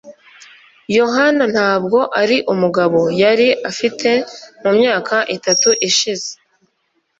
Yohana 0.97 1.43
ntabwo 1.53 1.99
ari 2.21 2.37
umugabo 2.53 2.99
yari 3.21 3.47
afite 3.69 4.09
mu 4.63 4.71
myaka 4.79 5.15
itatu 5.35 5.69
ishize. 5.89 6.29